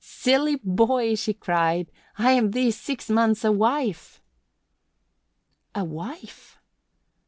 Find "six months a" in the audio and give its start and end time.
2.75-3.51